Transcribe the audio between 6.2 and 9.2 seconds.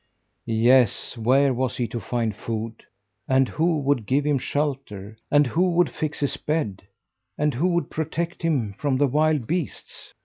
his bed, and who would protect him from the